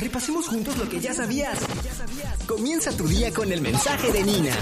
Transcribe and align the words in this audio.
Repasemos 0.00 0.48
juntos 0.48 0.78
lo 0.78 0.88
que 0.88 0.98
ya 0.98 1.12
sabías. 1.12 1.58
Comienza 2.46 2.90
tu 2.96 3.06
día 3.06 3.30
con 3.32 3.52
el 3.52 3.60
mensaje 3.60 4.10
de 4.10 4.22
Nina. 4.22 4.56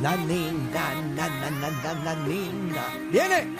La 0.00 0.16
nina, 0.16 0.94
na, 1.16 1.28
na, 1.28 1.50
na, 1.50 1.70
na, 1.70 1.94
na, 1.94 2.14
nina. 2.26 2.84
¡Viene! 3.10 3.56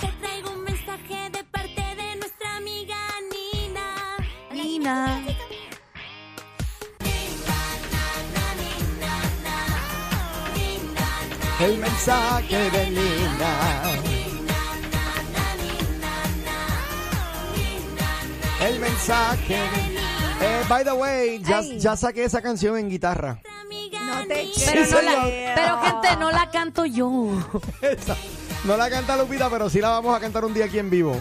Te 0.00 0.08
traigo 0.20 0.50
un 0.50 0.64
mensaje 0.64 1.30
de 1.30 1.44
parte 1.44 1.82
de 1.96 2.16
nuestra 2.16 2.56
amiga 2.56 2.96
Nina. 3.32 3.86
Nina. 4.52 5.24
El 11.60 11.78
mensaje 11.78 12.70
de 12.70 12.90
Nina. 12.90 13.82
El 18.66 18.80
mensaje 18.80 19.54
de 19.54 20.00
eh, 20.42 20.64
by 20.68 20.84
the 20.84 20.92
way, 20.92 21.38
ya, 21.42 21.58
Ay. 21.58 21.78
ya 21.78 21.96
saqué 21.96 22.24
esa 22.24 22.40
canción 22.40 22.78
en 22.78 22.88
guitarra. 22.88 23.42
No 23.92 24.26
te. 24.26 24.50
Pero, 24.64 24.86
no 24.86 25.02
la, 25.02 25.22
señor. 25.22 25.32
pero 25.54 25.78
gente, 25.82 26.16
no 26.16 26.30
la 26.30 26.50
canto 26.50 26.86
yo. 26.86 27.30
Esa. 27.82 28.16
No 28.64 28.76
la 28.78 28.88
canta 28.88 29.16
Lupita, 29.18 29.50
pero 29.50 29.68
sí 29.68 29.80
la 29.80 29.90
vamos 29.90 30.16
a 30.16 30.20
cantar 30.20 30.44
un 30.46 30.54
día 30.54 30.64
aquí 30.64 30.78
en 30.78 30.88
vivo. 30.88 31.18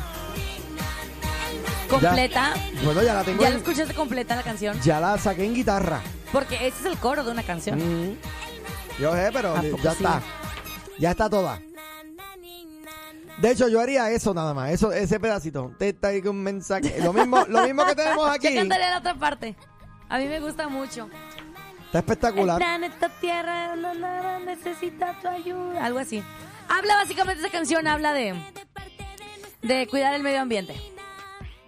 Completa. 1.89 2.53
Bueno, 2.83 3.03
ya 3.03 3.13
la 3.13 3.23
tengo. 3.23 3.43
Ya 3.43 3.49
la 3.49 3.57
escuchaste 3.57 3.93
completa 3.93 4.37
la 4.37 4.43
canción. 4.43 4.79
ya 4.81 5.01
la 5.01 5.17
saqué 5.17 5.43
en 5.43 5.53
guitarra. 5.53 6.01
Porque 6.31 6.55
ese 6.67 6.79
es 6.79 6.85
el 6.85 6.97
coro 6.97 7.23
de 7.25 7.31
una 7.31 7.43
canción. 7.43 7.79
Mm. 7.79 8.17
Yo 8.99 9.13
sé, 9.15 9.29
pero 9.33 9.55
¿A 9.55 9.61
poco 9.61 9.77
ya 9.83 9.91
sí? 9.91 9.97
está. 10.03 10.21
Ya 10.97 11.11
está 11.11 11.29
toda. 11.29 11.61
De 13.37 13.51
hecho, 13.51 13.69
yo 13.69 13.79
haría 13.79 14.11
eso 14.11 14.33
nada 14.33 14.53
más, 14.53 14.69
eso, 14.71 14.91
ese 14.91 15.17
pedacito. 15.19 15.71
Te 15.79 15.93
traigo 15.93 16.31
un 16.31 16.43
mensaje. 16.43 16.99
Lo 17.01 17.13
mismo, 17.13 17.45
lo 17.47 17.61
mismo 17.65 17.85
que 17.85 17.95
tenemos 17.95 18.25
Yo 18.25 18.31
aquí. 18.33 18.53
cantaré 18.53 18.89
la 18.89 18.97
otra 18.97 19.15
parte. 19.15 19.55
A 20.09 20.17
mí 20.17 20.25
me 20.25 20.41
gusta 20.41 20.67
mucho. 20.67 21.07
Está 21.85 21.99
espectacular. 21.99 22.61
Tierra 23.21 24.39
necesita 24.45 25.17
tu 25.21 25.27
ayuda. 25.29 25.85
Algo 25.85 25.99
así. 25.99 26.21
Habla 26.67 26.95
básicamente 26.97 27.41
esa 27.41 27.51
canción, 27.51 27.87
habla 27.87 28.13
de, 28.13 28.35
de 29.61 29.87
cuidar 29.87 30.13
el 30.13 30.21
medio 30.21 30.41
ambiente. 30.41 30.75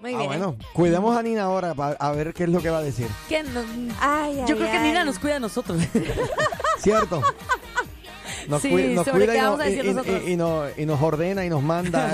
Muy 0.01 0.13
Ah, 0.13 0.17
bien. 0.17 0.27
bueno, 0.27 0.55
cuidemos 0.73 1.15
a 1.15 1.21
Nina 1.23 1.43
ahora 1.43 1.73
para 1.73 1.93
a 1.95 2.11
ver 2.11 2.33
qué 2.33 2.43
es 2.43 2.49
lo 2.49 2.61
que 2.61 2.69
va 2.69 2.79
a 2.79 2.83
decir. 2.83 3.07
Que 3.29 3.43
nos- 3.43 3.65
Ay, 3.99 4.35
yo 4.35 4.41
ay, 4.41 4.45
creo 4.45 4.57
que 4.57 4.77
ay. 4.77 4.87
Nina 4.89 5.05
nos 5.05 5.17
cuida 5.19 5.37
a 5.37 5.39
nosotros. 5.39 5.79
¿Cierto? 6.81 7.21
Nos, 8.47 8.59
Sí, 8.63 8.69
cui- 8.71 8.95
nos 8.95 9.05
sobre 9.05 9.25
cuida 9.27 9.35
y, 9.35 9.41
vamos 9.41 9.57
nos- 9.59 9.61
a 9.67 9.69
decir 9.69 9.85
y- 9.85 9.87
y- 9.89 9.93
nosotros. 9.93 10.21
y 10.29 10.35
nos, 10.35 10.77
y 10.79 10.85
nos 10.87 11.01
ordena 11.01 11.45
y 11.45 11.49
nos 11.49 11.61
manda. 11.61 12.07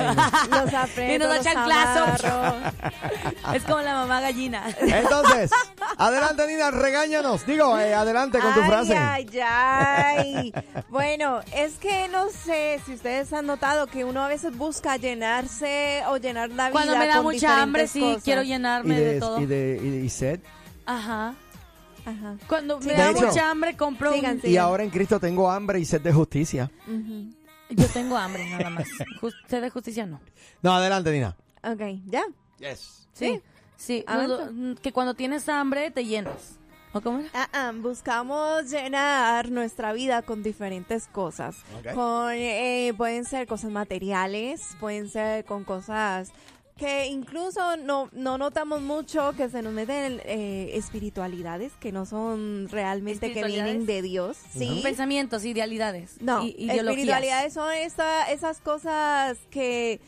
y 0.45 0.49
nos- 0.49 0.97
Y 0.97 1.17
nos 1.17 1.29
da 1.29 1.39
chanclazo. 1.41 2.05
es 3.55 3.63
como 3.63 3.79
la 3.79 3.93
mamá 3.93 4.19
gallina. 4.19 4.63
Entonces, 4.81 5.51
adelante 5.97 6.45
Nina, 6.47 6.69
regáñanos. 6.71 7.45
Digo, 7.45 7.77
eh, 7.79 7.93
adelante 7.93 8.39
con 8.39 8.53
tu 8.53 8.61
ay, 8.61 8.67
frase. 8.67 8.97
Ay, 8.97 9.29
ay. 9.41 10.53
bueno, 10.89 11.39
es 11.55 11.75
que 11.75 12.09
no 12.09 12.27
sé 12.29 12.81
si 12.85 12.93
ustedes 12.95 13.31
han 13.31 13.45
notado 13.47 13.87
que 13.87 14.03
uno 14.03 14.21
a 14.21 14.27
veces 14.27 14.55
busca 14.57 14.97
llenarse 14.97 16.03
o 16.09 16.17
llenar 16.17 16.49
la 16.49 16.65
vida 16.65 16.71
Cuando 16.73 16.97
me 16.97 17.07
da 17.07 17.15
con 17.15 17.23
mucha 17.23 17.61
hambre, 17.61 17.87
sí, 17.87 18.17
quiero 18.23 18.41
y 18.43 18.47
llenarme 18.47 18.95
de, 18.99 19.13
de, 19.13 19.19
todo. 19.21 19.39
y 19.41 19.45
de 19.45 19.79
y, 19.81 20.05
y 20.05 20.09
sed. 20.09 20.41
Ajá. 20.85 21.33
Ajá. 22.07 22.37
Cuando 22.47 22.81
Sí, 22.81 22.87
me 22.87 22.93
de 22.93 22.99
da 22.99 23.11
hecho- 23.11 23.27
mucha 23.27 23.49
hambre, 23.51 23.75
compro 23.75 24.09
un- 24.11 24.15
Sigan, 24.15 24.39
Y 24.43 24.57
ahora 24.57 24.83
en 24.83 24.89
Cristo 24.89 25.19
tengo 25.19 25.49
hambre 25.51 25.79
y 25.79 25.85
sed 25.85 26.01
de 26.01 26.13
justicia. 26.13 26.71
Yo 27.69 27.85
tengo 27.87 28.15
hambre, 28.17 28.49
nada 28.49 28.69
más. 28.69 28.87
Jus- 29.21 29.35
Sed 29.47 29.61
de 29.61 29.69
justicia 29.69 30.05
no. 30.05 30.21
No, 30.61 30.71
adelante 30.73 31.11
Nina. 31.11 31.35
Ok, 31.63 31.81
ya. 32.05 32.23
Yes. 32.59 33.07
Sí. 33.13 33.41
Sí. 33.75 34.05
No, 34.07 34.75
que 34.81 34.91
cuando 34.93 35.13
tienes 35.13 35.49
hambre 35.49 35.91
te 35.91 36.05
llenas. 36.05 36.53
¿O 36.93 37.01
cómo 37.01 37.19
era? 37.19 37.29
Ah, 37.33 37.49
ah, 37.51 37.71
buscamos 37.75 38.71
llenar 38.71 39.51
nuestra 39.51 39.91
vida 39.91 40.21
con 40.21 40.41
diferentes 40.41 41.07
cosas. 41.07 41.57
Con, 41.93 42.31
eh, 42.31 42.93
pueden 42.95 43.25
ser 43.25 43.45
cosas 43.47 43.69
materiales, 43.71 44.69
pueden 44.79 45.09
ser 45.09 45.43
con 45.43 45.65
cosas 45.65 46.31
que 46.77 47.07
incluso 47.07 47.75
no, 47.77 48.09
no 48.13 48.37
notamos 48.37 48.81
mucho 48.81 49.33
que 49.35 49.49
se 49.49 49.61
nos 49.61 49.73
meten 49.73 50.21
eh, 50.25 50.71
espiritualidades 50.75 51.73
que 51.79 51.91
no 51.91 52.05
son 52.05 52.67
realmente 52.69 53.33
que 53.33 53.43
vienen 53.43 53.85
de 53.85 54.01
Dios. 54.01 54.37
Sí. 54.53 54.79
Pensamientos, 54.83 55.43
idealidades. 55.45 56.21
No, 56.21 56.43
i- 56.45 56.69
espiritualidades 56.69 57.53
son 57.53 57.73
esta- 57.73 58.31
esas 58.31 58.61
cosas 58.61 59.37
que, 59.49 59.99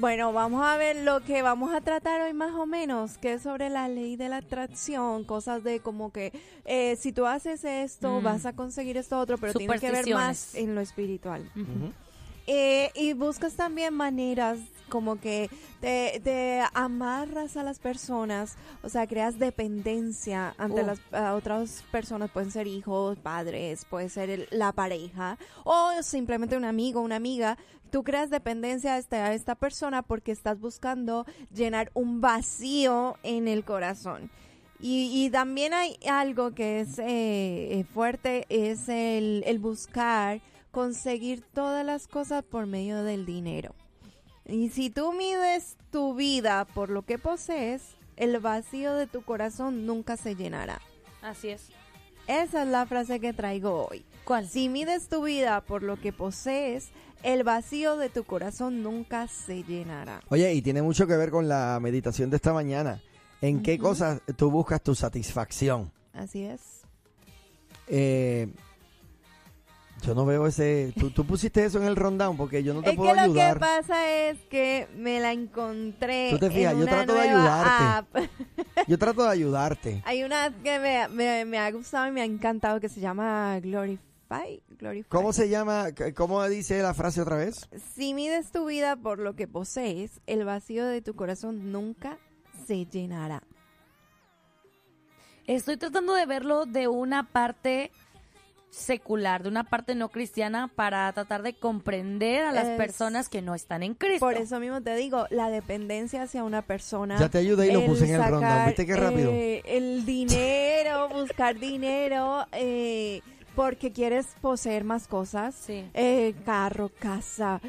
bueno, 0.00 0.32
vamos 0.32 0.64
a 0.64 0.76
ver 0.78 0.96
lo 0.96 1.20
que 1.20 1.42
vamos 1.42 1.74
a 1.74 1.82
tratar 1.82 2.22
hoy 2.22 2.32
más 2.32 2.52
o 2.54 2.64
menos, 2.64 3.18
que 3.18 3.34
es 3.34 3.42
sobre 3.42 3.68
la 3.68 3.86
ley 3.88 4.16
de 4.16 4.30
la 4.30 4.38
atracción, 4.38 5.24
cosas 5.24 5.62
de 5.62 5.80
como 5.80 6.10
que 6.12 6.32
eh, 6.64 6.96
si 6.96 7.12
tú 7.12 7.26
haces 7.26 7.62
esto, 7.64 8.20
Mm. 8.20 8.24
vas 8.24 8.46
a 8.46 8.54
conseguir 8.54 8.96
esto 8.96 9.18
otro, 9.18 9.36
pero 9.36 9.52
tiene 9.52 9.78
que 9.78 9.90
ver 9.90 10.08
más 10.14 10.54
en 10.54 10.74
lo 10.74 10.80
espiritual. 10.80 11.42
Ujú. 11.54 11.92
Eh, 12.46 12.90
y 12.94 13.12
buscas 13.14 13.54
también 13.54 13.94
maneras 13.94 14.58
como 14.90 15.18
que 15.18 15.48
te, 15.80 16.20
te 16.22 16.60
amarras 16.74 17.56
a 17.56 17.62
las 17.62 17.78
personas, 17.78 18.56
o 18.82 18.88
sea, 18.90 19.06
creas 19.06 19.38
dependencia 19.38 20.54
ante 20.58 20.82
Oh. 20.82 20.86
las 20.86 21.00
otras 21.34 21.82
personas, 21.90 22.30
pueden 22.30 22.50
ser 22.50 22.66
hijos, 22.66 23.18
padres, 23.18 23.86
puede 23.86 24.08
ser 24.10 24.28
el- 24.30 24.48
la 24.50 24.72
pareja 24.72 25.38
o 25.64 25.90
simplemente 26.02 26.56
un 26.56 26.64
amigo, 26.64 27.00
una 27.00 27.16
amiga. 27.16 27.56
Tú 27.90 28.02
creas 28.04 28.28
dependencia 28.28 28.94
a 28.94 28.98
esta, 28.98 29.24
a 29.26 29.34
esta 29.34 29.54
persona 29.54 30.02
porque 30.02 30.32
estás 30.32 30.60
buscando 30.60 31.24
llenar 31.54 31.90
un 31.94 32.20
vacío 32.20 33.16
en 33.22 33.48
el 33.48 33.64
corazón. 33.64 34.30
Y, 34.80 35.10
y 35.24 35.30
también 35.30 35.72
hay 35.72 35.96
algo 36.10 36.52
que 36.54 36.80
es 36.80 36.98
eh, 36.98 37.78
eh, 37.78 37.84
fuerte, 37.94 38.44
es 38.50 38.88
el, 38.88 39.42
el 39.46 39.58
buscar 39.58 40.40
conseguir 40.74 41.42
todas 41.54 41.86
las 41.86 42.08
cosas 42.08 42.42
por 42.42 42.66
medio 42.66 43.04
del 43.04 43.24
dinero. 43.24 43.74
Y 44.44 44.70
si 44.70 44.90
tú 44.90 45.12
mides 45.12 45.76
tu 45.90 46.14
vida 46.14 46.66
por 46.66 46.90
lo 46.90 47.02
que 47.02 47.16
posees, 47.16 47.82
el 48.16 48.40
vacío 48.40 48.92
de 48.94 49.06
tu 49.06 49.22
corazón 49.22 49.86
nunca 49.86 50.16
se 50.16 50.34
llenará. 50.34 50.80
Así 51.22 51.50
es. 51.50 51.68
Esa 52.26 52.64
es 52.64 52.68
la 52.68 52.86
frase 52.86 53.20
que 53.20 53.32
traigo 53.32 53.86
hoy. 53.86 54.04
¿Cuál? 54.24 54.48
Si 54.48 54.68
mides 54.68 55.08
tu 55.08 55.22
vida 55.24 55.60
por 55.60 55.84
lo 55.84 55.96
que 55.96 56.12
posees, 56.12 56.88
el 57.22 57.44
vacío 57.44 57.96
de 57.96 58.10
tu 58.10 58.24
corazón 58.24 58.82
nunca 58.82 59.28
se 59.28 59.62
llenará. 59.62 60.22
Oye, 60.28 60.52
y 60.54 60.60
tiene 60.60 60.82
mucho 60.82 61.06
que 61.06 61.16
ver 61.16 61.30
con 61.30 61.48
la 61.48 61.78
meditación 61.80 62.30
de 62.30 62.36
esta 62.36 62.52
mañana. 62.52 63.00
¿En 63.40 63.62
qué 63.62 63.78
cosas 63.78 64.22
tú 64.36 64.50
buscas 64.50 64.82
tu 64.82 64.94
satisfacción? 64.96 65.92
Así 66.12 66.44
es. 66.44 66.82
Eh, 67.86 68.48
yo 70.04 70.14
no 70.14 70.24
veo 70.26 70.46
ese... 70.46 70.92
Tú, 70.98 71.10
tú 71.10 71.24
pusiste 71.26 71.64
eso 71.64 71.78
en 71.78 71.84
el 71.84 71.96
rundown 71.96 72.36
porque 72.36 72.62
yo 72.62 72.74
no 72.74 72.82
te 72.82 72.90
es 72.90 72.96
puedo 72.96 73.10
que 73.10 73.16
lo 73.16 73.22
ayudar. 73.22 73.54
que 73.54 73.60
pasa 73.60 74.10
es 74.10 74.38
que 74.50 74.88
me 74.96 75.20
la 75.20 75.32
encontré. 75.32 76.28
Tú 76.30 76.38
te 76.38 76.50
fijas, 76.50 76.74
en 76.74 76.80
yo 76.80 76.86
trato 76.86 77.14
de 77.14 77.20
ayudarte. 77.20 77.84
app. 77.84 78.30
Yo 78.88 78.98
trato 78.98 79.22
de 79.24 79.30
ayudarte. 79.30 80.02
Hay 80.04 80.24
una 80.24 80.52
que 80.62 80.78
me, 80.78 81.08
me, 81.08 81.44
me 81.46 81.58
ha 81.58 81.70
gustado 81.70 82.06
y 82.06 82.10
me 82.10 82.20
ha 82.20 82.24
encantado 82.24 82.80
que 82.80 82.88
se 82.88 83.00
llama 83.00 83.58
Glorify. 83.60 84.62
Glorify. 84.78 85.08
¿Cómo 85.08 85.32
se 85.32 85.48
llama? 85.48 85.86
¿Cómo 86.14 86.44
dice 86.48 86.82
la 86.82 86.92
frase 86.92 87.20
otra 87.22 87.36
vez? 87.36 87.68
Si 87.94 88.12
mides 88.14 88.50
tu 88.50 88.66
vida 88.66 88.96
por 88.96 89.20
lo 89.20 89.34
que 89.36 89.46
posees, 89.48 90.20
el 90.26 90.44
vacío 90.44 90.84
de 90.86 91.00
tu 91.02 91.14
corazón 91.14 91.72
nunca 91.72 92.18
se 92.66 92.84
llenará. 92.84 93.42
Estoy 95.46 95.76
tratando 95.76 96.14
de 96.14 96.26
verlo 96.26 96.64
de 96.66 96.88
una 96.88 97.30
parte 97.30 97.90
secular, 98.74 99.42
de 99.42 99.48
una 99.48 99.64
parte 99.64 99.94
no 99.94 100.08
cristiana, 100.08 100.68
para 100.74 101.12
tratar 101.12 101.42
de 101.42 101.54
comprender 101.54 102.44
a 102.44 102.52
las 102.52 102.66
Es- 102.68 102.76
personas 102.76 103.28
que 103.28 103.40
no 103.40 103.54
están 103.54 103.82
en 103.82 103.94
Cristo. 103.94 104.26
Por 104.26 104.34
eso 104.34 104.58
mismo 104.60 104.82
te 104.82 104.96
digo, 104.96 105.26
la 105.30 105.48
dependencia 105.48 106.22
hacia 106.22 106.42
una 106.44 106.62
persona. 106.62 107.18
Ya 107.18 107.28
te 107.28 107.38
ayudé 107.38 107.68
y 107.68 107.72
lo 107.72 107.84
puse 107.86 108.04
en 108.06 108.14
el 108.14 108.20
sacar, 108.20 108.66
¿Viste 108.66 108.84
qué 108.86 108.96
rápido? 108.96 109.30
eh, 109.32 109.62
el 109.64 110.04
dinero, 110.04 111.08
buscar 111.12 111.58
dinero, 111.58 112.46
eh, 112.52 113.20
porque 113.54 113.92
quieres 113.92 114.26
poseer 114.40 114.82
más 114.84 115.06
cosas. 115.06 115.54
Sí. 115.54 115.88
eh, 115.94 116.34
carro, 116.44 116.90
casa. 116.98 117.60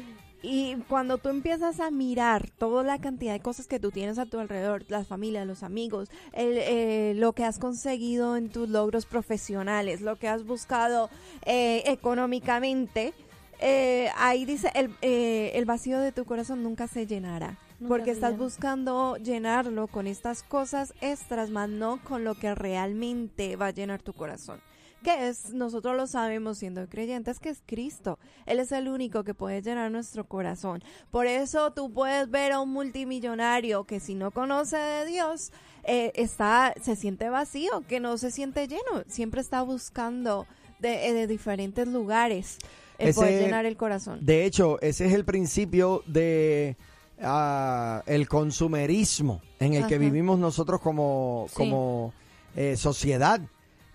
Y 0.48 0.76
cuando 0.88 1.18
tú 1.18 1.28
empiezas 1.28 1.80
a 1.80 1.90
mirar 1.90 2.50
toda 2.50 2.84
la 2.84 3.00
cantidad 3.00 3.32
de 3.32 3.40
cosas 3.40 3.66
que 3.66 3.80
tú 3.80 3.90
tienes 3.90 4.16
a 4.16 4.26
tu 4.26 4.38
alrededor, 4.38 4.84
las 4.86 5.08
familias, 5.08 5.44
los 5.44 5.64
amigos, 5.64 6.08
el, 6.32 6.58
eh, 6.58 7.14
lo 7.16 7.32
que 7.32 7.42
has 7.42 7.58
conseguido 7.58 8.36
en 8.36 8.48
tus 8.48 8.68
logros 8.68 9.06
profesionales, 9.06 10.02
lo 10.02 10.14
que 10.14 10.28
has 10.28 10.46
buscado 10.46 11.10
eh, 11.44 11.82
económicamente, 11.86 13.12
eh, 13.58 14.08
ahí 14.16 14.44
dice, 14.44 14.70
el, 14.76 14.94
eh, 15.02 15.50
el 15.54 15.64
vacío 15.64 15.98
de 15.98 16.12
tu 16.12 16.24
corazón 16.24 16.62
nunca 16.62 16.86
se 16.86 17.08
llenará. 17.08 17.58
Porque 17.88 18.12
estás 18.12 18.38
buscando 18.38 19.16
llenarlo 19.16 19.88
con 19.88 20.06
estas 20.06 20.44
cosas 20.44 20.94
extras, 21.00 21.50
más 21.50 21.68
no 21.68 22.02
con 22.04 22.22
lo 22.22 22.36
que 22.36 22.54
realmente 22.54 23.56
va 23.56 23.66
a 23.66 23.70
llenar 23.72 24.00
tu 24.00 24.12
corazón. 24.12 24.60
Que 25.02 25.28
es, 25.28 25.50
nosotros 25.52 25.96
lo 25.96 26.06
sabemos 26.06 26.58
siendo 26.58 26.86
creyentes, 26.88 27.38
que 27.38 27.50
es 27.50 27.62
Cristo. 27.64 28.18
Él 28.46 28.58
es 28.58 28.72
el 28.72 28.88
único 28.88 29.22
que 29.24 29.34
puede 29.34 29.62
llenar 29.62 29.90
nuestro 29.90 30.24
corazón. 30.24 30.82
Por 31.10 31.26
eso 31.26 31.72
tú 31.72 31.92
puedes 31.92 32.28
ver 32.30 32.52
a 32.52 32.60
un 32.60 32.70
multimillonario 32.70 33.84
que 33.84 34.00
si 34.00 34.14
no 34.14 34.30
conoce 34.32 34.76
de 34.76 35.06
Dios, 35.06 35.52
eh, 35.84 36.10
está, 36.16 36.74
se 36.82 36.96
siente 36.96 37.28
vacío, 37.28 37.84
que 37.88 38.00
no 38.00 38.18
se 38.18 38.30
siente 38.32 38.66
lleno, 38.66 39.04
siempre 39.06 39.40
está 39.40 39.62
buscando 39.62 40.46
de, 40.80 41.08
eh, 41.08 41.12
de 41.14 41.26
diferentes 41.26 41.86
lugares 41.86 42.58
el 42.98 43.08
Ese- 43.10 43.20
poder 43.20 43.42
llenar 43.42 43.64
el 43.66 43.76
corazón. 43.76 44.18
De 44.22 44.44
hecho, 44.44 44.80
ese 44.80 45.06
es 45.06 45.12
el 45.12 45.24
principio 45.24 46.02
de 46.06 46.76
ah, 47.22 48.02
el 48.06 48.26
consumerismo 48.28 49.40
en 49.60 49.74
el 49.74 49.86
que 49.86 49.98
vivimos 49.98 50.38
nosotros 50.38 50.80
como, 50.80 51.46
Sí. 51.50 51.54
como 51.56 52.12
eh, 52.56 52.76
sociedad. 52.76 53.40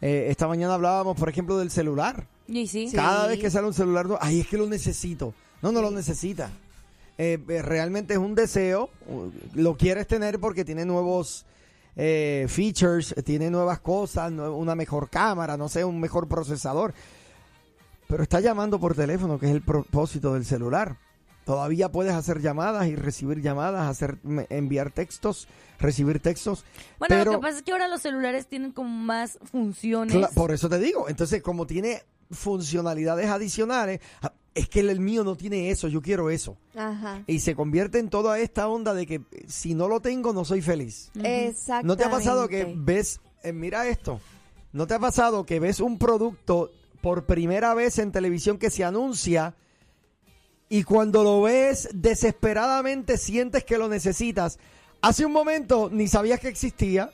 Eh, 0.01 0.27
esta 0.29 0.47
mañana 0.47 0.73
hablábamos, 0.73 1.15
por 1.17 1.29
ejemplo, 1.29 1.57
del 1.57 1.71
celular. 1.71 2.27
Y 2.47 2.67
sí. 2.67 2.89
Sí. 2.89 2.95
Cada 2.95 3.27
vez 3.27 3.39
que 3.39 3.49
sale 3.49 3.67
un 3.67 3.73
celular, 3.73 4.07
no, 4.07 4.17
ay, 4.19 4.41
es 4.41 4.47
que 4.47 4.57
lo 4.57 4.67
necesito. 4.67 5.33
No, 5.61 5.71
no 5.71 5.81
lo 5.81 5.91
necesita. 5.91 6.49
Eh, 7.17 7.37
eh, 7.47 7.61
realmente 7.61 8.13
es 8.13 8.19
un 8.19 8.33
deseo. 8.33 8.89
Lo 9.53 9.77
quieres 9.77 10.07
tener 10.07 10.39
porque 10.39 10.65
tiene 10.65 10.85
nuevos 10.85 11.45
eh, 11.95 12.45
features, 12.49 13.13
eh, 13.17 13.23
tiene 13.23 13.49
nuevas 13.49 13.79
cosas, 13.79 14.31
una 14.31 14.75
mejor 14.75 15.09
cámara, 15.09 15.57
no 15.57 15.69
sé, 15.69 15.83
un 15.83 15.99
mejor 15.99 16.27
procesador. 16.27 16.93
Pero 18.07 18.23
está 18.23 18.39
llamando 18.39 18.79
por 18.79 18.95
teléfono, 18.95 19.39
que 19.39 19.45
es 19.47 19.51
el 19.51 19.61
propósito 19.61 20.33
del 20.33 20.45
celular. 20.45 20.97
Todavía 21.45 21.91
puedes 21.91 22.13
hacer 22.13 22.41
llamadas 22.41 22.87
y 22.87 22.95
recibir 22.95 23.41
llamadas, 23.41 23.89
hacer 23.89 24.17
enviar 24.49 24.91
textos, 24.91 25.47
recibir 25.79 26.19
textos. 26.19 26.63
Bueno, 26.99 27.15
pero, 27.15 27.31
lo 27.31 27.39
que 27.39 27.41
pasa 27.41 27.57
es 27.57 27.63
que 27.63 27.71
ahora 27.71 27.87
los 27.87 28.01
celulares 28.01 28.47
tienen 28.47 28.71
como 28.71 28.89
más 28.89 29.39
funciones. 29.51 30.27
Por 30.35 30.51
eso 30.51 30.69
te 30.69 30.77
digo. 30.77 31.09
Entonces, 31.09 31.41
como 31.41 31.65
tiene 31.65 32.03
funcionalidades 32.29 33.27
adicionales, 33.27 34.01
ah, 34.21 34.33
es 34.53 34.67
que 34.67 34.81
el, 34.81 34.99
mío 34.99 35.23
no 35.23 35.35
tiene 35.35 35.71
eso, 35.71 35.87
yo 35.87 36.01
quiero 36.01 36.29
eso. 36.29 36.57
Ajá. 36.75 37.23
Y 37.27 37.39
se 37.39 37.55
convierte 37.55 37.99
en 37.99 38.09
toda 38.09 38.39
esta 38.39 38.67
onda 38.67 38.93
de 38.93 39.05
que 39.05 39.21
si 39.47 39.73
no 39.73 39.87
lo 39.87 40.01
tengo, 40.01 40.33
no 40.33 40.45
soy 40.45 40.61
feliz. 40.61 41.11
Exactamente. 41.23 41.87
¿No 41.87 41.97
te 41.97 42.03
ha 42.03 42.11
pasado 42.11 42.47
que 42.47 42.73
ves, 42.77 43.21
eh, 43.43 43.53
mira 43.53 43.87
esto, 43.87 44.19
¿no 44.73 44.87
te 44.87 44.93
ha 44.93 44.99
pasado 44.99 45.45
que 45.45 45.59
ves 45.59 45.79
un 45.79 45.97
producto 45.97 46.71
por 47.01 47.25
primera 47.25 47.73
vez 47.73 47.97
en 47.97 48.11
televisión 48.11 48.57
que 48.57 48.69
se 48.69 48.83
anuncia 48.83 49.55
y 50.71 50.83
cuando 50.83 51.23
lo 51.23 51.41
ves 51.41 51.89
desesperadamente 51.93 53.17
sientes 53.17 53.65
que 53.65 53.77
lo 53.77 53.89
necesitas? 53.89 54.57
Hace 55.01 55.25
un 55.25 55.33
momento 55.33 55.89
ni 55.91 56.07
sabías 56.07 56.39
que 56.39 56.47
existía, 56.47 57.11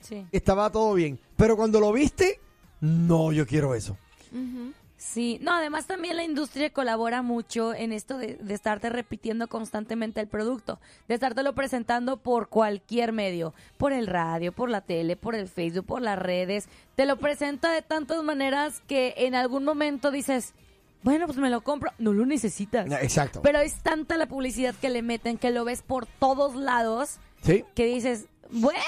Sí. 0.00 0.26
estaba 0.32 0.70
todo 0.70 0.92
bien, 0.94 1.18
pero 1.36 1.56
cuando 1.56 1.80
lo 1.80 1.92
viste, 1.92 2.38
no, 2.80 3.32
yo 3.32 3.46
quiero 3.46 3.74
eso. 3.74 3.96
Sí, 4.96 5.38
no, 5.40 5.52
además 5.54 5.86
también 5.86 6.16
la 6.16 6.24
industria 6.24 6.70
colabora 6.70 7.22
mucho 7.22 7.72
en 7.72 7.92
esto 7.92 8.18
de, 8.18 8.36
de 8.36 8.54
estarte 8.54 8.90
repitiendo 8.90 9.48
constantemente 9.48 10.20
el 10.20 10.28
producto, 10.28 10.78
de 11.08 11.14
estártelo 11.14 11.54
presentando 11.54 12.18
por 12.18 12.48
cualquier 12.48 13.12
medio, 13.12 13.54
por 13.78 13.94
el 13.94 14.06
radio, 14.06 14.52
por 14.52 14.68
la 14.68 14.82
tele, 14.82 15.16
por 15.16 15.34
el 15.34 15.48
Facebook, 15.48 15.86
por 15.86 16.02
las 16.02 16.18
redes, 16.18 16.68
te 16.96 17.06
lo 17.06 17.16
presenta 17.16 17.72
de 17.72 17.80
tantas 17.80 18.22
maneras 18.22 18.82
que 18.86 19.14
en 19.16 19.34
algún 19.34 19.64
momento 19.64 20.10
dices, 20.10 20.52
bueno, 21.02 21.26
pues 21.26 21.38
me 21.38 21.50
lo 21.50 21.62
compro, 21.62 21.92
no 21.98 22.12
lo 22.12 22.26
necesitas. 22.26 22.90
Exacto. 23.02 23.40
Pero 23.42 23.58
es 23.60 23.74
tanta 23.82 24.16
la 24.16 24.26
publicidad 24.26 24.74
que 24.74 24.90
le 24.90 25.02
meten 25.02 25.38
que 25.38 25.50
lo 25.50 25.64
ves 25.64 25.82
por 25.82 26.06
todos 26.06 26.54
lados 26.56 27.18
Sí. 27.42 27.64
que 27.74 27.86
dices, 27.86 28.26
bueno, 28.52 28.80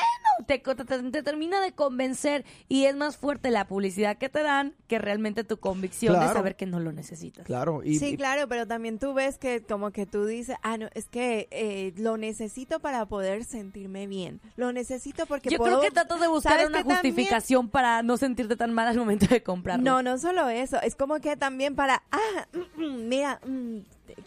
te, 0.46 0.62
co- 0.62 0.74
te, 0.76 0.84
te 0.84 1.22
termina 1.22 1.60
de 1.60 1.72
convencer 1.72 2.44
y 2.68 2.84
es 2.84 2.96
más 2.96 3.16
fuerte 3.16 3.50
la 3.50 3.66
publicidad 3.66 4.16
que 4.18 4.28
te 4.28 4.42
dan 4.42 4.74
que 4.88 4.98
realmente 4.98 5.44
tu 5.44 5.58
convicción 5.58 6.18
de 6.18 6.26
saber 6.26 6.56
que 6.56 6.66
no 6.66 6.80
lo 6.80 6.92
necesitas. 6.92 7.44
Claro. 7.46 7.82
Y, 7.84 7.98
sí, 7.98 8.06
y- 8.10 8.16
claro, 8.16 8.48
pero 8.48 8.66
también 8.66 8.98
tú 8.98 9.14
ves 9.14 9.38
que 9.38 9.62
como 9.62 9.90
que 9.90 10.06
tú 10.06 10.26
dices, 10.26 10.56
ah, 10.62 10.76
no, 10.78 10.88
es 10.94 11.08
que 11.08 11.48
eh, 11.50 11.92
lo 11.96 12.16
necesito 12.16 12.80
para 12.80 13.06
poder 13.06 13.44
sentirme 13.44 14.06
bien. 14.06 14.40
Lo 14.56 14.72
necesito 14.72 15.26
porque 15.26 15.50
Yo 15.50 15.58
puedo... 15.58 15.78
creo 15.78 15.90
que 15.90 15.94
tratas 15.94 16.20
de 16.20 16.28
buscar 16.28 16.52
¿Sabes 16.54 16.68
una 16.68 16.78
también? 16.78 16.96
justificación 16.98 17.68
para 17.68 18.02
no 18.02 18.16
sentirte 18.16 18.56
tan 18.56 18.72
mal 18.72 18.88
al 18.88 18.96
momento 18.96 19.26
de 19.26 19.42
comprarlo. 19.42 19.84
No, 19.84 20.02
no 20.02 20.18
solo 20.18 20.48
eso, 20.48 20.80
es 20.82 20.94
como 20.96 21.20
que 21.20 21.36
también 21.36 21.74
para, 21.74 22.02
ah, 22.10 22.46
mm, 22.52 22.82
mm, 22.82 23.08
mira, 23.08 23.40
mm, 23.46 23.78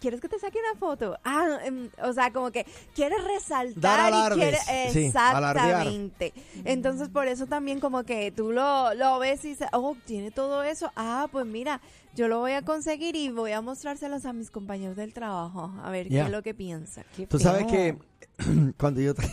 ¿quieres 0.05 0.21
que 0.21 0.29
te 0.29 0.37
saque 0.37 0.59
una 0.59 0.79
foto? 0.79 1.17
Ah, 1.23 1.57
mm, 1.71 2.07
o 2.07 2.13
sea, 2.13 2.31
como 2.31 2.51
que 2.51 2.63
quieres 2.93 3.17
Dar 3.17 3.27
resaltar 3.27 3.99
y 3.99 4.13
alardes, 4.13 4.37
quieres, 4.37 4.93
sí, 4.93 5.05
exactamente. 5.05 6.31
Entonces, 6.63 7.09
por 7.09 7.27
eso 7.27 7.47
también 7.47 7.79
como 7.79 8.03
que 8.03 8.31
tú 8.31 8.51
lo, 8.51 8.93
lo 8.93 9.17
ves 9.17 9.43
y 9.45 9.49
dices, 9.49 9.67
oh, 9.73 9.95
tiene 10.05 10.29
todo 10.29 10.61
eso, 10.61 10.91
ah, 10.95 11.27
pues 11.31 11.47
mira, 11.47 11.81
yo 12.13 12.27
lo 12.27 12.37
voy 12.37 12.51
a 12.51 12.61
conseguir 12.61 13.15
y 13.15 13.29
voy 13.29 13.51
a 13.53 13.61
mostrárselos 13.61 14.27
a 14.27 14.33
mis 14.33 14.51
compañeros 14.51 14.95
del 14.95 15.11
trabajo, 15.11 15.73
a 15.83 15.89
ver 15.89 16.07
qué 16.07 16.21
es 16.21 16.29
lo 16.29 16.43
que 16.43 16.53
piensan. 16.53 17.03
Qué 17.15 17.25
Tú 17.25 17.39
sabes 17.39 17.63
feo. 17.63 17.71
que 17.71 18.73
cuando 18.77 19.01
yo... 19.01 19.15
tra- 19.15 19.27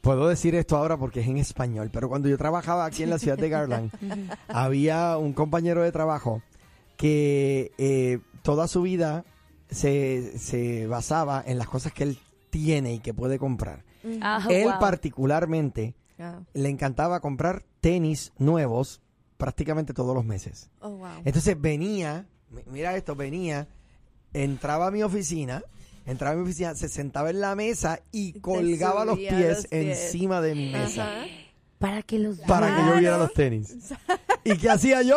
Puedo 0.00 0.28
decir 0.28 0.54
esto 0.54 0.76
ahora 0.76 0.96
porque 0.96 1.20
es 1.20 1.26
en 1.26 1.38
español, 1.38 1.90
pero 1.92 2.08
cuando 2.08 2.28
yo 2.28 2.38
trabajaba 2.38 2.86
aquí 2.86 3.02
en 3.02 3.10
la 3.10 3.18
ciudad 3.18 3.36
de 3.36 3.48
Garland, 3.50 3.90
había 4.48 5.18
un 5.18 5.32
compañero 5.34 5.82
de 5.82 5.92
trabajo 5.92 6.40
que 6.96 7.72
eh, 7.78 8.20
toda 8.42 8.66
su 8.68 8.80
vida 8.82 9.24
se, 9.70 10.38
se 10.38 10.86
basaba 10.86 11.42
en 11.46 11.58
las 11.58 11.68
cosas 11.68 11.92
que 11.92 12.04
él 12.04 12.18
tiene 12.50 12.94
y 12.94 12.98
que 13.00 13.14
puede 13.14 13.38
comprar. 13.38 13.84
Ah, 14.22 14.46
él 14.50 14.64
wow. 14.68 14.78
particularmente 14.80 15.94
Ah, 16.18 16.40
le 16.52 16.68
encantaba 16.68 17.20
comprar 17.20 17.62
tenis 17.80 18.32
nuevos 18.38 19.00
prácticamente 19.38 19.94
todos 19.94 20.14
los 20.14 20.24
meses. 20.24 20.68
oh, 20.80 20.90
wow. 20.90 21.08
Entonces 21.24 21.58
venía, 21.58 22.26
mi- 22.50 22.62
mira 22.66 22.94
esto, 22.94 23.16
venía, 23.16 23.68
entraba 24.34 24.88
a 24.88 24.90
mi 24.90 25.02
oficina, 25.02 25.62
entraba 26.04 26.34
a 26.34 26.36
mi 26.36 26.42
oficina, 26.42 26.74
se 26.74 26.88
sentaba 26.90 27.30
en 27.30 27.40
la 27.40 27.54
mesa 27.54 28.00
y 28.12 28.34
colgaba 28.40 29.06
los 29.06 29.16
pies, 29.18 29.32
los 29.32 29.66
pies. 29.68 29.68
encima 29.72 30.42
de 30.42 30.54
mi 30.54 30.70
mesa 30.70 31.04
Ajá. 31.22 31.26
Para 31.78 32.02
que 32.02 32.18
los 32.18 32.36
para 32.40 32.76
que 32.76 32.86
yo 32.90 32.98
viera 33.00 33.16
los 33.16 33.32
tenis. 33.32 33.74
¿Y 34.44 34.58
qué 34.58 34.68
hacía 34.68 35.00
yo? 35.00 35.16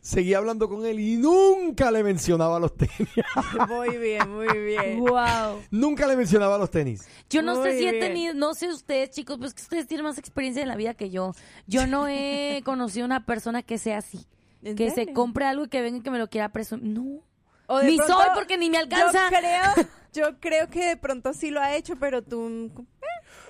Seguía 0.00 0.38
hablando 0.38 0.68
con 0.68 0.86
él 0.86 1.00
y 1.00 1.16
nunca 1.16 1.90
le 1.90 2.02
mencionaba 2.02 2.58
los 2.60 2.74
tenis. 2.76 3.08
Muy 3.68 3.96
bien, 3.98 4.30
muy 4.30 4.58
bien. 4.58 5.00
Wow. 5.00 5.60
nunca 5.70 6.06
le 6.06 6.16
mencionaba 6.16 6.56
los 6.56 6.70
tenis. 6.70 7.06
Yo 7.28 7.42
no 7.42 7.62
sé 7.62 7.78
si 7.78 7.86
he 7.86 7.90
bien. 7.90 8.00
tenido, 8.00 8.34
no 8.34 8.54
sé 8.54 8.68
ustedes, 8.68 9.10
chicos, 9.10 9.38
pues 9.38 9.54
que 9.54 9.62
ustedes 9.62 9.86
tienen 9.86 10.06
más 10.06 10.16
experiencia 10.16 10.62
en 10.62 10.68
la 10.68 10.76
vida 10.76 10.94
que 10.94 11.10
yo. 11.10 11.32
Yo 11.66 11.86
no 11.86 12.06
he 12.08 12.62
conocido 12.64 13.04
una 13.04 13.26
persona 13.26 13.62
que 13.62 13.76
sea 13.76 13.98
así. 13.98 14.26
¿En 14.62 14.76
Que 14.76 14.90
se 14.90 15.12
compre 15.12 15.44
algo 15.44 15.64
y 15.64 15.68
que 15.68 15.82
venga 15.82 15.98
y 15.98 16.00
que 16.00 16.10
me 16.10 16.18
lo 16.18 16.28
quiera 16.28 16.48
presumir. 16.50 16.86
No. 16.86 17.22
O 17.66 17.78
de 17.78 17.90
Ni 17.90 17.96
pronto, 17.96 18.14
soy 18.14 18.26
porque 18.34 18.56
ni 18.56 18.70
me 18.70 18.78
alcanza. 18.78 19.30
Yo 19.30 19.36
creo, 19.36 19.88
yo 20.14 20.40
creo 20.40 20.68
que 20.68 20.84
de 20.86 20.96
pronto 20.96 21.34
sí 21.34 21.50
lo 21.50 21.60
ha 21.60 21.74
hecho, 21.76 21.96
pero 21.96 22.22
tú... 22.22 22.70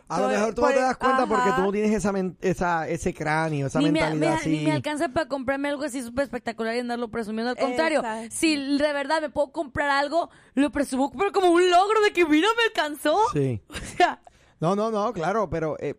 A 0.08 0.20
lo 0.20 0.28
mejor 0.28 0.54
tú 0.54 0.62
no 0.62 0.68
te 0.68 0.74
por- 0.74 0.82
das 0.82 0.96
cuenta 0.96 1.26
porque 1.26 1.50
tú 1.54 1.60
no 1.62 1.72
tienes 1.72 1.92
esa, 1.92 2.12
esa 2.40 2.88
ese 2.88 3.12
cráneo, 3.14 3.66
esa 3.66 3.78
Ni 3.78 3.86
me, 3.86 3.92
mentalidad 3.92 4.30
me- 4.30 4.36
así. 4.36 4.48
ni 4.50 4.64
me 4.64 4.72
alcanza 4.72 5.08
para 5.10 5.28
comprarme 5.28 5.68
algo 5.68 5.84
así 5.84 6.02
súper 6.02 6.24
espectacular 6.24 6.74
y 6.76 6.78
andarlo 6.80 7.08
presumiendo. 7.08 7.50
Al 7.50 7.56
contrario, 7.58 7.98
Exacto. 8.00 8.34
si 8.36 8.56
de 8.78 8.92
verdad 8.92 9.20
me 9.20 9.30
puedo 9.30 9.52
comprar 9.52 9.90
algo, 9.90 10.30
lo 10.54 10.70
presumo 10.70 11.12
pero 11.12 11.30
como 11.32 11.50
un 11.50 11.70
logro 11.70 12.00
de 12.02 12.12
que 12.12 12.24
mira, 12.26 12.48
me 12.56 12.62
alcanzó. 12.64 13.18
Sí. 13.32 13.60
O 13.70 13.96
sea, 13.96 14.20
No, 14.60 14.74
no, 14.74 14.90
no, 14.90 15.12
claro, 15.12 15.48
pero... 15.50 15.76
eh, 15.78 15.94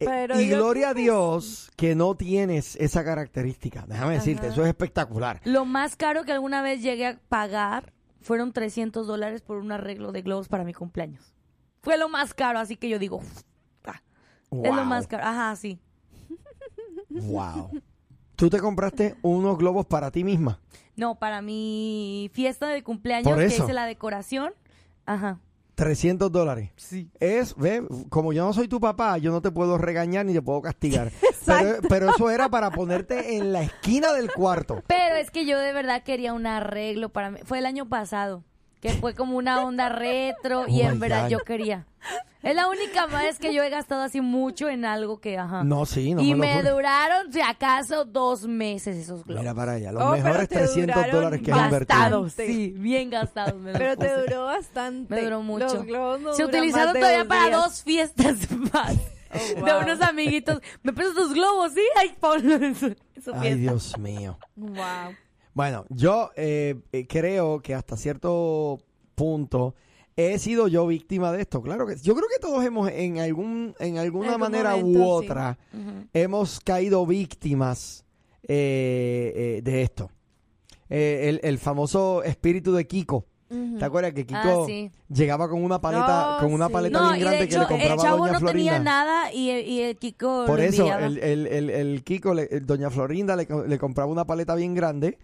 eh, 0.00 0.04
Pero 0.06 0.38
y 0.40 0.48
gloria 0.48 0.90
a 0.90 0.94
Dios 0.94 1.72
que 1.74 1.94
no 1.96 2.14
tienes 2.14 2.76
esa 2.76 3.02
característica. 3.02 3.84
Déjame 3.88 4.14
decirte, 4.14 4.46
eso 4.48 4.62
es 4.62 4.68
espectacular. 4.68 5.40
lo 5.44 5.64
más 5.64 5.96
caro 5.96 6.22
que 6.24 6.30
alguna 6.32 6.62
vez 6.62 6.82
llegué 6.82 7.06
a 7.08 7.18
pagar 7.28 7.92
fueron 8.20 8.52
300 8.52 9.06
dólares 9.08 9.42
por 9.42 9.56
un 9.56 9.72
arreglo 9.72 10.12
de 10.12 10.22
globos 10.22 10.46
para 10.48 10.62
mi 10.64 10.72
cumpleaños. 10.74 11.34
Fue 11.82 11.96
lo 11.98 12.08
más 12.08 12.34
caro, 12.34 12.58
así 12.58 12.76
que 12.76 12.88
yo 12.88 12.98
digo, 12.98 13.16
"Uf, 13.16 13.42
ah, 13.84 14.00
es 14.50 14.74
lo 14.74 14.84
más 14.84 15.06
caro. 15.06 15.24
Ajá, 15.24 15.54
sí. 15.56 15.78
Wow. 17.08 17.70
¿Tú 18.36 18.50
te 18.50 18.60
compraste 18.60 19.16
unos 19.22 19.58
globos 19.58 19.86
para 19.86 20.10
ti 20.10 20.22
misma? 20.24 20.60
No, 20.94 21.18
para 21.18 21.42
mi 21.42 22.30
fiesta 22.32 22.68
de 22.68 22.82
cumpleaños 22.82 23.36
que 23.36 23.46
hice 23.46 23.72
la 23.72 23.86
decoración. 23.86 24.52
Ajá. 25.06 25.40
300 25.74 26.32
dólares. 26.32 26.70
Sí. 26.76 27.08
Es, 27.20 27.54
ve, 27.56 27.86
como 28.08 28.32
yo 28.32 28.44
no 28.44 28.52
soy 28.52 28.66
tu 28.66 28.80
papá, 28.80 29.16
yo 29.18 29.30
no 29.30 29.40
te 29.40 29.52
puedo 29.52 29.78
regañar 29.78 30.26
ni 30.26 30.32
te 30.32 30.42
puedo 30.42 30.60
castigar. 30.60 31.12
pero, 31.46 31.78
pero 31.88 32.10
eso 32.10 32.30
era 32.30 32.48
para 32.48 32.72
ponerte 32.72 33.36
en 33.36 33.52
la 33.52 33.62
esquina 33.62 34.12
del 34.12 34.32
cuarto. 34.32 34.82
Pero 34.88 35.14
es 35.14 35.30
que 35.30 35.46
yo 35.46 35.56
de 35.58 35.72
verdad 35.72 36.02
quería 36.02 36.32
un 36.32 36.46
arreglo 36.46 37.10
para 37.10 37.30
mí. 37.30 37.38
Fue 37.44 37.58
el 37.58 37.66
año 37.66 37.88
pasado, 37.88 38.42
que 38.80 38.90
fue 38.90 39.14
como 39.14 39.36
una 39.36 39.62
onda 39.64 39.88
retro 39.88 40.64
y 40.68 40.82
Oh 40.82 40.86
en 40.86 40.92
my 40.94 40.98
verdad 40.98 41.22
God. 41.24 41.30
yo 41.30 41.38
quería. 41.40 41.86
Es 42.42 42.54
la 42.54 42.68
única 42.68 43.06
vez 43.06 43.40
que 43.40 43.52
yo 43.52 43.64
he 43.64 43.68
gastado 43.70 44.02
así 44.02 44.20
mucho 44.20 44.68
en 44.68 44.84
algo 44.84 45.20
que, 45.20 45.36
ajá. 45.36 45.64
No, 45.64 45.84
sí, 45.84 46.14
no 46.14 46.22
y 46.22 46.36
me 46.36 46.62
duraron, 46.62 47.32
si 47.32 47.40
acaso, 47.40 48.04
dos 48.04 48.46
meses 48.46 48.96
esos 48.96 49.24
globos. 49.24 49.42
Mira 49.42 49.54
para 49.54 49.72
allá, 49.72 49.90
los 49.90 50.02
Oh, 50.04 50.12
mejores 50.12 50.48
te 50.48 50.54
300 50.58 50.94
duraron 50.94 51.16
dólares 51.16 51.42
que 51.42 51.50
has 51.52 51.64
invertido. 51.64 51.98
gastados, 51.98 52.32
sí, 52.34 52.74
bien 52.76 53.10
gastados. 53.10 53.60
me 53.60 53.72
Pero 53.78 53.96
te 53.96 54.14
duró 54.20 54.44
bastante. 54.44 55.12
Me 55.12 55.22
duró 55.22 55.42
mucho. 55.42 55.66
Los 55.66 55.84
globos 55.84 56.20
no 56.20 56.32
Se 56.34 56.44
utilizaron 56.44 56.86
más 56.86 56.94
de 56.94 57.00
todavía 57.00 57.18
dos 57.24 57.28
para 57.28 57.46
días. 57.46 57.60
dos 57.62 57.82
fiestas 57.82 58.36
más. 58.72 58.96
Oh, 59.60 59.64
de 59.64 59.78
unos 59.84 60.00
amiguitos. 60.00 60.60
¿Me 60.84 60.92
prestas 60.92 61.16
tus 61.16 61.34
globos? 61.34 61.72
Sí, 61.74 61.82
ay, 61.96 62.14
ponlo 62.20 62.54
en 62.54 62.74
su, 62.76 62.86
en 62.86 63.22
su 63.22 63.34
Ay. 63.34 63.54
Dios 63.56 63.98
mío. 63.98 64.38
Wow. 64.54 64.76
Bueno, 65.58 65.86
yo 65.88 66.30
eh, 66.36 66.76
eh, 66.92 67.08
creo 67.08 67.58
que 67.60 67.74
hasta 67.74 67.96
cierto 67.96 68.78
punto 69.16 69.74
he 70.14 70.38
sido 70.38 70.68
yo 70.68 70.86
víctima 70.86 71.32
de 71.32 71.40
esto. 71.40 71.60
Claro 71.62 71.84
que 71.84 71.96
yo 71.96 72.14
creo 72.14 72.28
que 72.28 72.38
todos 72.40 72.64
hemos 72.64 72.88
en 72.92 73.18
algún 73.18 73.74
en 73.80 73.98
alguna 73.98 74.38
manera 74.38 74.76
momento, 74.76 75.00
u 75.00 75.02
sí. 75.20 75.26
otra 75.26 75.58
hemos 76.12 76.60
caído 76.60 77.04
víctimas 77.06 78.04
eh, 78.44 79.32
eh, 79.58 79.62
de 79.64 79.82
esto. 79.82 80.12
Eh, 80.88 81.24
el, 81.28 81.40
el 81.42 81.58
famoso 81.58 82.22
espíritu 82.22 82.72
de 82.72 82.86
Kiko. 82.86 83.26
¿Te 83.48 83.84
acuerdas 83.84 84.12
que 84.12 84.26
Kiko 84.26 84.62
Ah, 84.62 84.64
sí. 84.64 84.92
llegaba 85.08 85.48
con 85.48 85.64
una 85.64 85.80
paleta 85.80 86.34
No, 86.36 86.38
con 86.44 86.52
una 86.54 86.68
paleta 86.68 87.00
bien 87.08 87.20
grande 87.20 87.44
hecho, 87.44 87.54
que 87.54 87.58
le 87.60 87.66
compraba 87.66 87.94
el 87.94 88.00
chavo 88.00 88.18
Doña 88.18 88.32
no 88.34 88.38
Florinda? 88.38 88.72
tenía 88.74 88.78
nada 88.84 89.32
y, 89.32 89.50
y 89.50 89.80
el 89.80 89.96
Kiko 89.96 90.44
Por 90.46 90.60
eso, 90.60 90.86
el, 90.96 92.02
Kiko, 92.04 92.32
le- 92.34 92.48
el 92.48 92.64
Doña 92.64 92.90
Florinda 92.90 93.34
le, 93.34 93.48
le 93.66 93.78
compraba 93.78 94.12
una 94.12 94.24
paleta 94.24 94.54
bien 94.54 94.72
grande. 94.74 95.18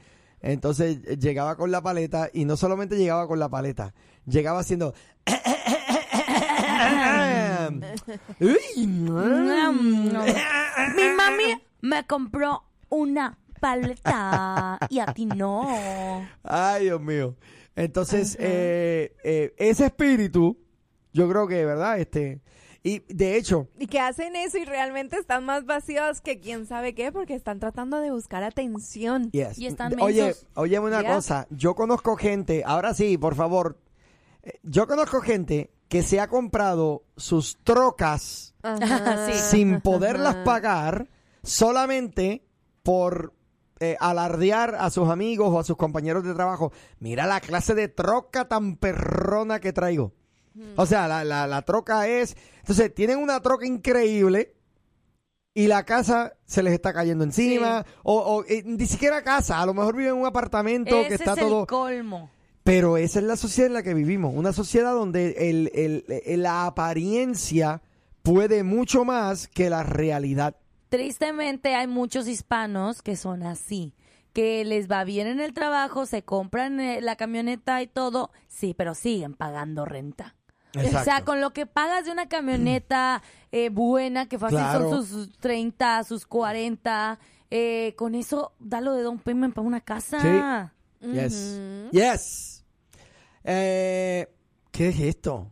Entonces 0.45 0.99
eh, 1.07 1.17
llegaba 1.17 1.57
con 1.57 1.71
la 1.71 1.81
paleta 1.81 2.29
y 2.31 2.45
no 2.45 2.59
solamente 2.59 2.99
llegaba 2.99 3.27
con 3.27 3.39
la 3.39 3.49
paleta, 3.49 3.95
llegaba 4.27 4.61
haciendo. 4.61 4.93
Mi 10.95 11.09
mami 11.17 11.63
me 11.81 12.07
compró 12.07 12.63
una 12.91 13.39
paleta 13.59 14.79
y 14.91 14.99
a 14.99 15.07
ti 15.07 15.25
no. 15.25 15.67
Ay, 16.43 16.85
Dios 16.85 17.01
mío. 17.01 17.37
Entonces, 17.75 18.37
eh, 18.39 19.17
eh, 19.25 19.55
ese 19.57 19.87
espíritu, 19.87 20.59
yo 21.15 21.27
creo 21.27 21.49
que, 21.49 21.65
¿verdad? 21.65 21.99
Este, 21.99 22.43
y 22.87 22.99
de 23.09 23.39
hecho, 23.39 23.67
Y 23.79 23.87
que 23.87 23.99
hacen 23.99 24.37
eso 24.37 24.59
y 24.59 24.67
realmente 24.67 25.17
están 25.17 25.43
más 25.47 25.65
vacíos 25.65 26.21
que 26.21 26.39
quién 26.39 26.67
sabe 26.67 26.95
qué 26.95 27.11
porque 27.11 27.35
están 27.35 27.59
tratando 27.59 27.99
de 27.99 28.11
buscar 28.11 28.45
atención. 28.45 29.31
Yes. 29.31 29.59
Y 29.59 29.67
están 29.67 29.99
Oye, 30.03 30.37
oye 30.55 30.79
una 30.79 31.03
cosa, 31.03 31.47
yo 31.49 31.75
conozco 31.75 32.15
gente, 32.17 32.63
ahora 32.67 32.93
sí, 32.93 33.17
por 33.17 33.37
favor, 33.37 33.79
eh, 34.43 34.61
yo 34.63 34.87
conozco 34.87 35.23
gente 35.23 35.71
que 35.89 36.03
se 36.03 36.21
ha 36.21 36.29
comprado 36.29 37.05
sus 37.17 37.57
trocas 37.65 38.55
Ajá. 38.63 39.33
Sí. 39.33 39.39
sin 39.57 39.81
poderlas 39.81 40.37
pagar 40.45 41.09
solamente 41.43 42.45
por 42.83 43.33
eh, 43.81 43.97
alardear 43.99 44.75
a 44.75 44.91
sus 44.91 45.09
amigos 45.09 45.49
o 45.51 45.59
a 45.59 45.65
sus 45.65 45.79
compañeros 45.79 46.23
de 46.23 46.35
trabajo. 46.35 46.71
Mira 46.99 47.27
la 47.27 47.41
clase 47.41 47.75
de 47.75 47.89
troca 47.89 48.47
tan 48.47 48.77
perrona 48.77 49.59
que 49.59 49.73
traigo. 49.73 50.13
O 50.77 50.87
sea, 50.87 51.09
la, 51.09 51.25
la, 51.25 51.47
la 51.47 51.63
troca 51.63 52.07
es... 52.09 52.37
Entonces, 52.61 52.95
tienen 52.95 53.19
una 53.19 53.41
troca 53.41 53.67
increíble 53.67 54.55
y 55.53 55.67
la 55.67 55.85
casa 55.85 56.35
se 56.45 56.63
les 56.63 56.73
está 56.73 56.93
cayendo 56.93 57.25
encima. 57.25 57.85
O, 58.03 58.19
o, 58.19 58.45
eh, 58.49 58.63
ni 58.65 58.87
siquiera 58.87 59.23
casa, 59.23 59.61
a 59.61 59.67
lo 59.67 59.75
mejor 59.75 59.97
viven 59.97 60.13
en 60.15 60.21
un 60.21 60.27
apartamento 60.27 60.97
Ese 60.97 61.09
que 61.09 61.15
está 61.15 61.33
es 61.35 61.39
todo... 61.41 61.61
el 61.63 61.67
colmo. 61.67 62.31
Pero 62.63 62.97
esa 62.97 63.19
es 63.19 63.25
la 63.27 63.37
sociedad 63.37 63.67
en 63.67 63.75
la 63.75 63.83
que 63.83 63.93
vivimos. 63.95 64.33
Una 64.35 64.53
sociedad 64.53 64.93
donde 64.95 65.51
el, 65.51 65.71
el- 65.75 66.05
el- 66.25 66.43
la 66.43 66.65
apariencia 66.67 67.83
puede 68.23 68.63
mucho 68.63 69.05
más 69.05 69.49
que 69.49 69.69
la 69.69 69.83
realidad. 69.83 70.57
Tristemente 70.89 71.75
hay 71.75 71.87
muchos 71.89 72.27
hispanos 72.29 73.03
que 73.03 73.17
son 73.17 73.43
así, 73.43 73.95
que 74.33 74.65
les 74.65 74.91
va 74.91 75.05
bien 75.05 75.27
en 75.27 75.41
el 75.41 75.53
trabajo, 75.53 76.07
se 76.07 76.23
compran 76.23 76.81
eh, 76.81 77.01
la 77.03 77.17
camioneta 77.17 77.83
y 77.83 77.87
todo, 77.87 78.31
sí, 78.49 78.73
pero 78.73 78.95
siguen 78.95 79.35
pagando 79.35 79.85
renta. 79.85 80.35
O 80.77 81.05
sea, 81.05 81.25
con 81.25 81.41
lo 81.41 81.53
que 81.53 81.67
pagas 81.67 82.05
de 82.07 82.11
una 82.13 82.29
camioneta 82.29 83.23
eh, 83.53 83.69
buena, 83.71 84.27
que 84.29 84.39
fácil 84.39 84.59
Claro. 84.59 84.91
son 84.91 85.07
sus 85.07 85.39
30, 85.39 86.03
sus 86.05 86.27
40, 86.27 87.19
eh, 87.51 87.95
con 87.97 88.15
eso 88.15 88.53
dalo 88.59 88.95
de 88.95 89.03
down 89.03 89.19
payment 89.19 89.55
para 89.55 89.67
una 89.67 89.81
casa. 89.81 90.73
Yes. 91.01 91.61
Yes. 91.93 92.65
Eh, 93.45 94.27
¿Qué 94.73 94.89
es 94.89 95.01
esto? 95.01 95.51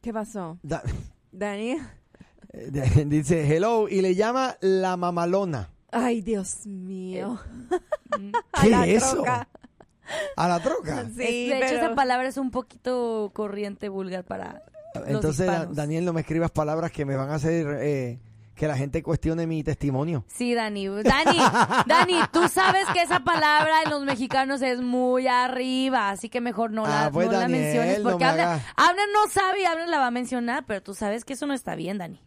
¿Qué 0.00 0.12
pasó? 0.12 0.58
Da- 0.62 0.82
Dani. 1.32 1.76
eh, 2.52 3.04
dice 3.06 3.46
hello 3.54 3.88
y 3.88 4.00
le 4.00 4.14
llama 4.14 4.56
la 4.60 4.96
mamalona. 4.96 5.70
Ay, 5.92 6.22
Dios 6.22 6.66
mío. 6.66 7.38
¿Qué 8.62 8.94
es 8.96 9.02
eso? 9.04 9.16
troca. 9.16 9.48
¿A 10.36 10.48
la 10.48 10.60
troca? 10.60 11.04
Sí, 11.16 11.48
de 11.48 11.58
hecho, 11.58 11.74
esa 11.76 11.94
palabra 11.94 12.28
es 12.28 12.36
un 12.36 12.50
poquito 12.50 13.30
corriente, 13.34 13.88
vulgar 13.88 14.24
para 14.24 14.62
Entonces. 15.06 15.50
Daniel, 15.70 16.04
no 16.04 16.12
me 16.12 16.20
escribas 16.22 16.50
palabras 16.50 16.92
que 16.92 17.04
me 17.04 17.16
van 17.16 17.30
a 17.30 17.34
hacer 17.36 17.66
eh, 17.80 18.20
que 18.54 18.68
la 18.68 18.76
gente 18.76 19.02
cuestione 19.02 19.46
mi 19.46 19.64
testimonio. 19.64 20.24
Sí, 20.28 20.54
Dani. 20.54 20.86
Dani, 20.86 21.38
Dani, 21.86 22.14
tú 22.32 22.46
sabes 22.48 22.84
que 22.92 23.02
esa 23.02 23.20
palabra 23.20 23.82
en 23.84 23.90
los 23.90 24.04
mexicanos 24.04 24.62
es 24.62 24.80
muy 24.80 25.26
arriba, 25.26 26.10
así 26.10 26.28
que 26.28 26.40
mejor 26.40 26.70
no 26.70 26.84
la, 26.86 27.06
Ah, 27.06 27.10
pues, 27.10 27.26
no 27.26 27.32
la 27.32 27.40
Daniel, 27.40 27.60
menciones. 27.62 28.02
no 28.02 28.10
Porque 28.10 28.24
hagas- 28.24 28.62
Abner 28.76 29.06
no 29.12 29.28
sabe 29.30 29.62
y 29.62 29.64
Abner 29.64 29.88
la 29.88 29.98
va 29.98 30.06
a 30.06 30.10
mencionar, 30.12 30.64
pero 30.66 30.82
tú 30.82 30.94
sabes 30.94 31.24
que 31.24 31.32
eso 31.32 31.46
no 31.46 31.54
está 31.54 31.74
bien, 31.74 31.98
Dani. 31.98 32.20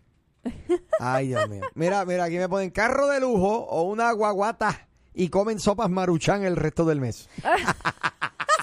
Ay, 1.00 1.28
Dios 1.28 1.48
mío. 1.50 1.62
Mira, 1.76 2.06
mira, 2.06 2.26
aquí 2.26 2.38
me 2.38 2.48
ponen 2.48 2.70
carro 2.72 3.08
de 3.08 3.20
lujo 3.20 3.66
o 3.66 3.84
una 3.84 4.12
guaguata 4.12 4.87
y 5.18 5.30
comen 5.30 5.60
sopas 5.60 5.90
maruchan 5.90 6.44
el 6.44 6.56
resto 6.56 6.86
del 6.86 7.02
mes. 7.02 7.28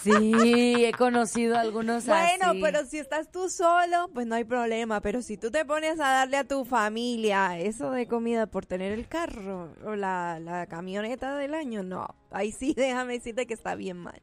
Sí, 0.02 0.84
he 0.84 0.92
conocido 0.92 1.56
algunos 1.58 2.04
Bueno, 2.04 2.50
así. 2.50 2.61
pero 2.61 2.84
si 2.84 2.99
estás 2.99 3.30
tú 3.30 3.49
solo, 3.49 4.11
pues 4.12 4.26
no 4.26 4.34
hay 4.34 4.44
problema. 4.44 5.00
Pero 5.00 5.23
si 5.23 5.38
tú 5.38 5.50
te 5.50 5.64
pones 5.64 5.99
a 5.99 6.08
darle 6.12 6.37
a 6.37 6.44
tu 6.44 6.66
familia 6.66 7.58
eso 7.58 7.90
de 7.90 8.06
comida 8.06 8.46
por 8.46 8.66
tener 8.66 8.92
el 8.92 9.08
carro 9.08 9.73
o 9.82 9.94
la, 9.96 10.38
la 10.40 10.66
camioneta 10.66 11.37
del 11.37 11.54
año, 11.54 11.82
no. 11.82 12.06
Ahí 12.30 12.52
sí, 12.52 12.75
déjame 12.76 13.14
decirte 13.14 13.46
que 13.46 13.54
está 13.54 13.76
bien 13.76 13.96
mal. 13.96 14.20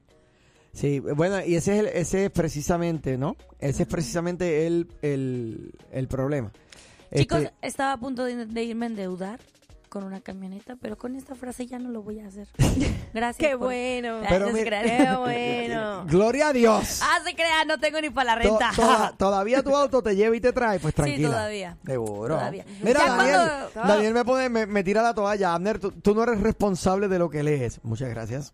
Sí, 0.71 0.99
bueno, 0.99 1.43
y 1.43 1.55
ese 1.55 1.73
es, 1.73 1.79
el- 1.79 1.87
ese 1.87 2.25
es 2.25 2.31
precisamente, 2.31 3.17
¿no? 3.17 3.35
Ese 3.59 3.83
es 3.83 3.89
precisamente 3.89 4.67
el, 4.67 4.87
el, 5.01 5.71
el 5.91 6.07
problema. 6.07 6.51
Chicos, 7.13 7.41
Este, 7.41 7.53
estaba 7.67 7.93
a 7.93 7.97
punto 7.97 8.23
de, 8.23 8.45
de 8.45 8.63
irme 8.63 8.85
a 8.85 8.89
endeudar 8.89 9.39
con 9.91 10.05
una 10.05 10.21
camioneta, 10.21 10.77
pero 10.81 10.97
con 10.97 11.15
esta 11.15 11.35
frase 11.35 11.67
ya 11.67 11.77
no 11.77 11.89
lo 11.89 12.01
voy 12.01 12.21
a 12.21 12.27
hacer. 12.27 12.47
Gracias. 13.13 13.35
Qué 13.49 13.57
por- 13.57 13.67
bueno. 13.67 14.21
Pero. 14.29 14.45
Qué 14.53 15.15
bueno. 15.19 16.05
Gloria 16.07 16.47
a 16.47 16.53
Dios. 16.53 17.01
Ah, 17.03 17.19
se 17.25 17.33
crea, 17.35 17.65
no 17.65 17.77
tengo 17.77 17.99
ni 17.99 18.09
para 18.09 18.37
la 18.37 18.41
To- 18.41 18.49
renta. 18.57 18.71
toda- 18.73 19.11
todavía 19.17 19.61
tu 19.61 19.75
auto 19.75 20.01
te 20.01 20.15
lleva 20.15 20.33
y 20.33 20.39
te 20.39 20.53
trae, 20.53 20.79
pues 20.79 20.95
tranquila. 20.95 21.27
todavía. 21.31 21.77
Seguro. 21.85 22.35
Todavía. 22.37 22.65
Mira, 22.81 23.01
Ya 23.05 23.15
Daniel, 23.17 23.35
cuando- 23.73 23.93
Daniel 23.93 24.13
me 24.13 24.23
pone, 24.23 24.47
me, 24.49 24.65
me 24.65 24.81
tira 24.83 25.01
la 25.01 25.13
toalla. 25.13 25.53
Abner, 25.53 25.77
tú, 25.79 25.91
tú 25.91 26.15
no 26.15 26.23
eres 26.23 26.39
responsable 26.39 27.09
de 27.09 27.19
lo 27.19 27.29
que 27.29 27.43
lees. 27.43 27.81
Muchas 27.83 28.07
gracias. 28.09 28.53